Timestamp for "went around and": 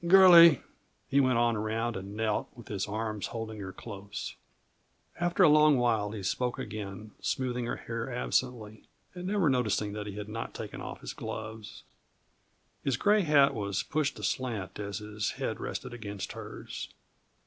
1.19-2.15